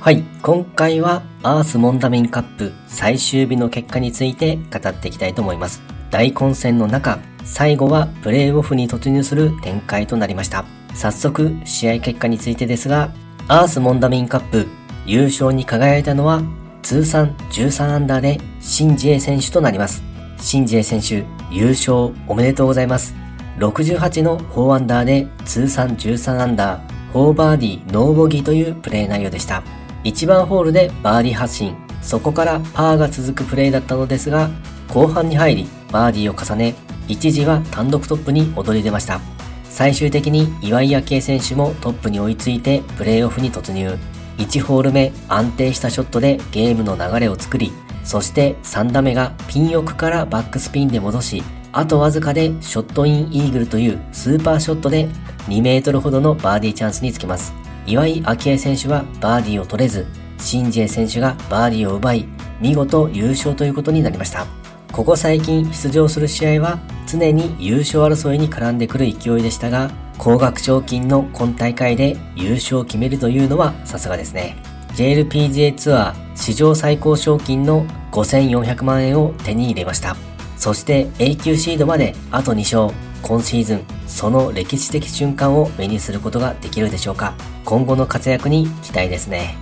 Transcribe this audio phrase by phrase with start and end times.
[0.00, 5.82] はい、今回はアースモンダミンカップ最終日の結果について語っていきたいと思います。
[6.12, 10.64] 大混戦の中、最後はプレーオフに突入する展開となりました。
[10.94, 13.10] 早速、試合結果についてですが、
[13.48, 14.68] アースモンダミンカップ
[15.04, 16.42] 優勝に輝いたのは
[16.82, 20.04] 通算13アンダーでシンジエ選手となります。
[20.38, 23.16] シンジエ選手、優勝おめでとうございます。
[23.58, 29.64] 68の4アンダーで通算13アンダー、4バーディー、ノーボギーというプレー内容でした。
[30.04, 34.50] 1番ホールでバーディー発進、そこからパーが続くプレーだったのですが、
[34.88, 36.74] 後半に入りバーディーを重ね、
[37.08, 39.20] 一時は単独トップに躍り出ました。
[39.64, 43.96] 最終的に岩井明愛選手もトップに追いついてプレーオフに突入。
[44.38, 47.72] 1ホール目安定したショットでゲームの流れを作り、
[48.04, 51.42] そして3打目がピン奥からバックスピンで戻し、
[51.72, 55.08] あとわずかでショットインイーグルというスーパーショットで
[55.48, 57.52] 2メートルほどのバーディーチャンスにつきます。
[57.88, 60.06] 岩井明愛選手はバーディーを取れず、
[60.36, 62.28] シンジエ選手がバーディーを奪い、
[62.60, 64.46] 見事優勝ということになりました。
[64.92, 74.56] ここ最近出場する試合は常に優勝争いに絡んでくる勢いでしたが、高額賞金の今大会で優勝を決めるというのはさすがですね。
[74.94, 80.14] JLPGA ツアー史上最高賞金の5400万円を手に入れました。
[80.58, 83.07] そして A 級シードまであと2勝。
[83.22, 87.34] 今シーズンその歴史的瞬間を目にすることができるでしょうか？
[87.64, 89.56] 今後の活躍に期待ですね。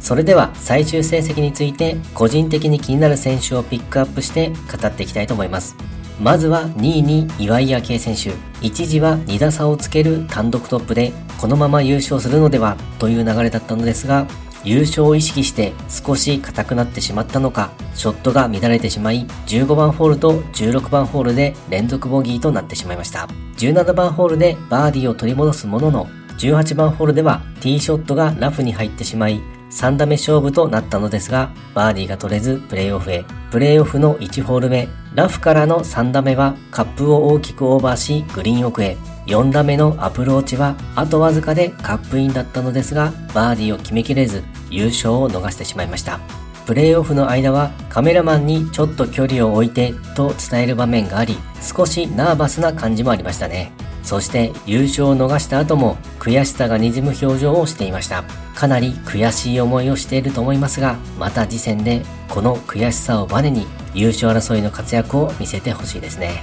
[0.00, 5.76] それでは最終成績について個人的に気になる選手をピックアップして語っていきたいと思います。
[6.20, 8.32] まずは2位に岩井明愛選手。
[8.60, 12.76] 一時は2打差をつける単独トップでこのまま優勝するのでは？
[12.98, 14.26] という流れだったのですが、
[14.64, 23.28] 優勝を意識して少し硬くなってしまったのか、ショットが乱れてしまい、15番ホールと16番ホールで連続ボギーとなってしまいました。
[23.56, 26.06] 17番ホールでバーディーを取り戻すものの、
[26.38, 29.40] 18番ホールではティーショットがラフに入ってしまい、
[29.70, 33.24] 3打目勝負となったのですが、バーディーが取れずプレイオフへ。
[33.50, 38.96] プレイオフの1ホール目、ラフからの3打目はカップを大きくオーバーしグリーン奥へ。
[39.26, 46.18] 4打目のアプローチはあとわずかでカップインだったのですが、バーディーを決めきれず優勝を逃してしまいました。
[46.64, 53.72] プレイオフの間はカメラマンにちょっと距離を置いてと伝える場面があり、少しナーバスな感じもありましたね。
[54.08, 58.24] そして優勝を逃した後も悔しさが滲む表情をしていました。
[58.54, 66.42] かなり悔しい思いをしていると思いますが、また次戦でこの悔しさをバネに優勝争いの活躍を見せてほしいですね。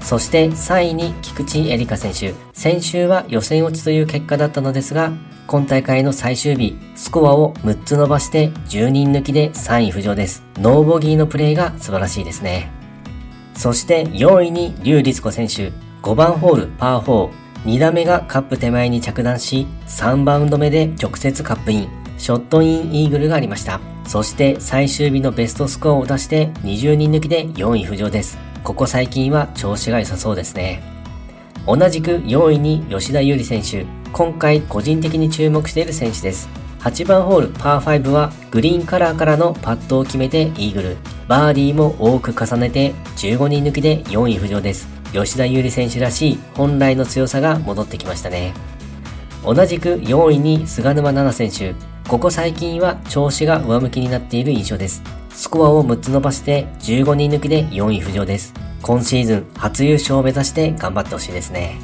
[0.00, 2.34] そして3位に菊池絵里香選手。
[2.54, 5.12] 先週は予選落ちという結果だったのですが、
[5.48, 10.42] 今大会の最終日、スコアを6つ伸ばして10人抜きで3位浮上です。
[10.56, 12.70] ノーボギーのプレーが素晴らしいですね。
[13.54, 15.89] そして4位に劉律子選手。
[16.02, 17.30] 5番ホールパー4、
[17.66, 23.80] 2打目がカップ手前に着弾し、3バウンド目で直接カップイン、ショットインイーグルがありました。
[24.06, 28.38] そして最終日のベストスコアを出して20人抜きで4位浮上です。
[28.64, 30.82] ここ最近は調子が良さそうですね。
[31.66, 33.86] 同じく4位に吉田優里選手。
[34.12, 36.48] 今回個人的に注目している選手です。
[36.80, 40.96] 8番ホールパー5はグリーンカラーからのパットを決めてイーグル。
[41.28, 44.99] バーディーも多く重ねて15人抜きで4位浮上です。
[45.12, 48.54] 吉田優里選手らしい本来の強さが戻ってきましたね。
[49.44, 51.74] 同じく4位に菅沼奈々選手。
[52.08, 55.02] ここ最近は調子が上向きになっている印象です。
[55.30, 58.52] スコアを6つ伸ばして15人抜きで4位浮上です。
[58.82, 61.76] 今シーズン初優勝を目指して頑張ってほしいですね。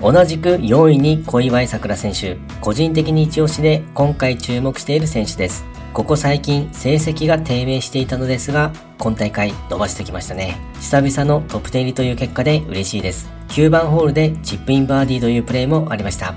[0.00, 2.36] 同じく4位に小祝さくら選手。
[2.60, 5.64] 個人的に一押しで今回注目している選手です。
[5.94, 10.58] ここ最近成績が低迷していたのですが、今大会伸ばしてきましたね。
[10.80, 13.30] 久々のトップ10入りという結果で嬉しいです。
[13.50, 16.34] 9番ホールでチップインバーディーというプレーもありました。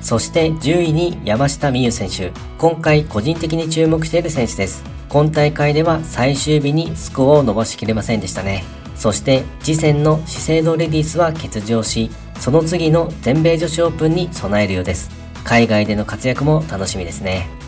[0.00, 2.32] そして10位に山下美夢選手。
[2.56, 4.82] 今回個人的に注目している選手です。
[5.10, 8.64] 今大会では最終日にスコアを伸ばしきれませんでしたね。
[8.96, 15.10] そして次戦の資生堂レディースは欠場し、その次の全米女子オープンに備えるようです。
[15.44, 17.59] 海外での活躍も楽しみですね。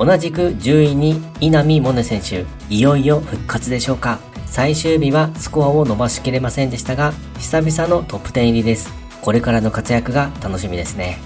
[0.00, 4.18] 同じく10位に稲見萌寧選手、いよいよ復活でしょうか。
[4.46, 8.90] 最終日はスコアを伸ばしきれませんでしたが、久々のトップ10入りです。
[9.20, 11.18] これからの活躍が楽しみですね。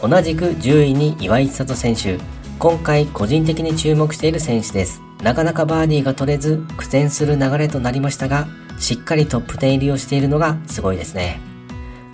[0.00, 2.18] 同じく10位に岩井千里選手、
[2.58, 5.02] 今回個人的に注目している選手です。
[5.22, 8.48] なかなかバーディーが取れず苦戦する流れとなりましたが、
[8.78, 11.38] しっかりトップ10入りをしているのがすごいですね。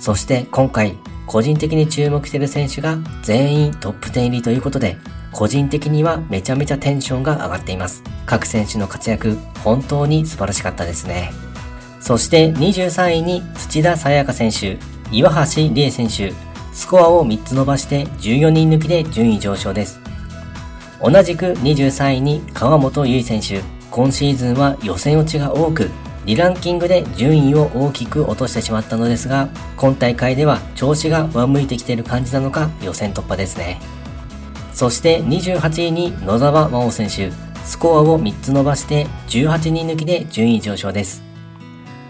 [0.00, 0.96] そして今回
[1.26, 4.96] 個人的に注目している選手が全員トップ10入りということで、
[5.32, 8.02] 個人的にはめちゃめちゃテンションが上がっています。
[8.26, 11.32] 各選手の活躍、本当に素晴らしかったですね。
[12.00, 14.78] そして23位に土田沙也加選手、
[15.12, 16.32] 岩橋理恵選手、
[16.72, 20.00] スコアを3つ伸ばして14人抜きで順位上昇です。
[21.02, 23.64] 同じく23位に川本優衣選手。
[23.90, 25.90] 今シーズンは予選落ちが多く、
[26.24, 33.80] リランキングで順位を大きく落としてしまったのですが、今大会では調子が上向いてきている感じなのか予選突破ですね。
[34.80, 37.30] そして28位に野沢真央選手。
[37.66, 41.22] スコアを3つ伸ばして18人抜きで順位上昇です。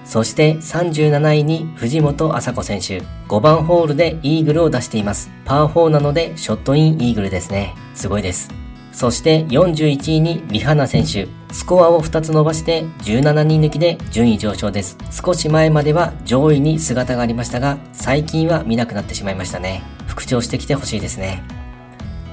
[0.04, 3.02] そして37位に藤本麻子選手。
[3.26, 5.32] 5番ホールでイーグルを出しています。
[5.44, 7.74] パー4なのでショットインイーグルですね。
[7.96, 8.50] すごいです。
[8.92, 11.26] そして41位にリハナ選手。
[11.52, 14.96] スコアを2つ伸ばして17人抜きで順位上昇です。
[15.10, 19.82] 少し前までは上位に姿がありましたが、最近は見なくなってしまいましたね。
[20.06, 21.42] 復調してきてほしいですね。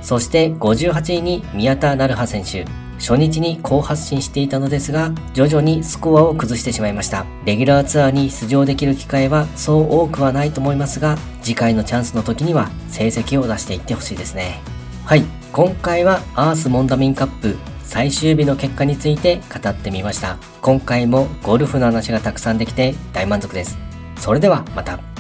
[0.02, 2.66] そして58位に宮田成葉選手。
[3.00, 7.26] 初日に好発進していたのですが、徐々にスコアを崩してしまいました。
[7.46, 14.62] レギュラーツアーに出場できる機会はそう多くはないと思いますが、次回のチャンスの時には成績を出していってほしいですね。
[15.06, 15.24] はい。
[15.54, 20.38] 今回はアースモンダミンカップ最終日の結果について語ってみました。
[20.62, 23.78] 今回もゴルフの話がたくさんできて大満足です。
[24.18, 25.17] それではまた。